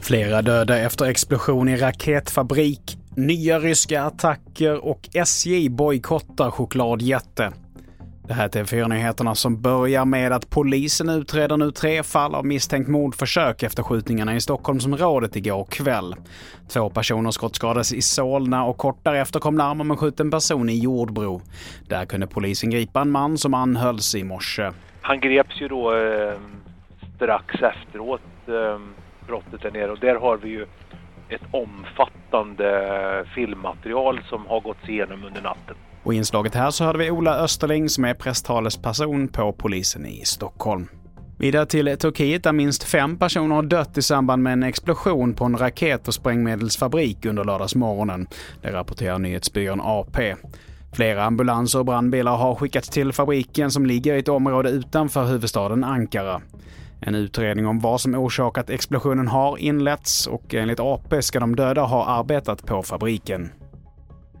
[0.00, 7.52] Flera döda efter explosion i raketfabrik, nya ryska attacker och SJ bojkottar chokladjätte.
[8.30, 12.88] Det här är TV4-nyheterna som börjar med att polisen utreder nu tre fall av misstänkt
[12.88, 16.14] mordförsök efter skjutningarna i Stockholmsområdet igår kväll.
[16.68, 20.78] Två personer skottskadades i Solna och kort därefter kom larm om en skjuten person i
[20.78, 21.42] Jordbro.
[21.88, 24.70] Där kunde polisen gripa en man som anhölls i morse.
[25.00, 26.34] Han greps ju då eh,
[27.16, 28.80] strax efteråt eh,
[29.26, 30.66] brottet där nere och där har vi ju
[31.28, 35.76] ett omfattande filmmaterial som har gått igenom under natten.
[36.02, 40.24] Och i inslaget här så hörde vi Ola Österling som är presstalesperson på polisen i
[40.24, 40.88] Stockholm.
[41.38, 45.44] Vidare till Turkiet där minst fem personer har dött i samband med en explosion på
[45.44, 48.26] en raket och sprängmedelsfabrik under lördagsmorgonen.
[48.62, 50.34] Det rapporterar nyhetsbyrån AP.
[50.92, 55.84] Flera ambulanser och brandbilar har skickats till fabriken som ligger i ett område utanför huvudstaden
[55.84, 56.40] Ankara.
[57.00, 61.82] En utredning om vad som orsakat explosionen har inletts och enligt AP ska de döda
[61.82, 63.50] ha arbetat på fabriken.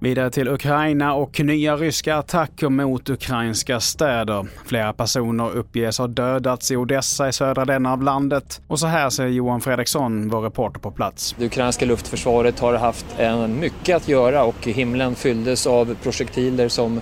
[0.00, 4.46] Vidare till Ukraina och nya ryska attacker mot ukrainska städer.
[4.66, 8.60] Flera personer uppges ha dödats i Odessa i södra delen av landet.
[8.66, 11.34] Och så här säger Johan Fredriksson, vår reporter på plats.
[11.38, 13.06] Det ukrainska luftförsvaret har haft
[13.48, 17.00] mycket att göra och himlen fylldes av projektiler som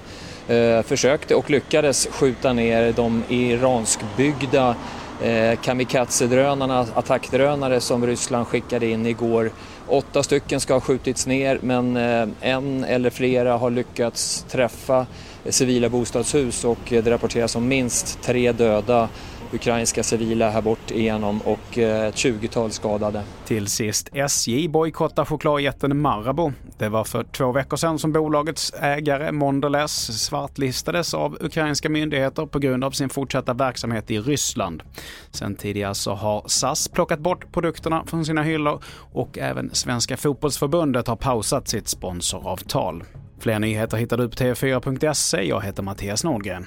[0.48, 4.74] eh, försökte och lyckades skjuta ner de iranskbyggda
[5.22, 9.50] eh, kamikaze-drönarna, attackdrönare som Ryssland skickade in igår.
[9.88, 15.06] Åtta stycken ska ha skjutits ner men eh, en eller flera har lyckats träffa
[15.48, 19.08] civila bostadshus och eh, det rapporteras om minst tre döda
[19.52, 23.22] ukrainska civila här bort igenom och eh, ett 20-tal skadade.
[23.44, 26.52] Till sist, SJ bojkottar chokladjätten Marabou.
[26.78, 32.58] Det var för två veckor sedan som bolagets ägare Mondelez svartlistades av ukrainska myndigheter på
[32.58, 34.82] grund av sin fortsatta verksamhet i Ryssland.
[35.30, 41.06] Sen tidigare så har SAS plockat bort produkterna från sina hyllor och även Svenska fotbollsförbundet
[41.06, 43.04] har pausat sitt sponsoravtal.
[43.38, 45.42] Fler nyheter hittar du på tv4.se.
[45.42, 46.66] Jag heter Mattias Nordgren.